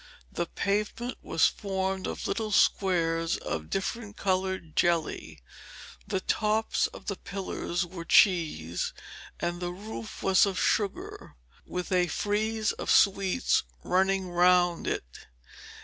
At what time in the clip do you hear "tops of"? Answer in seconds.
6.21-7.05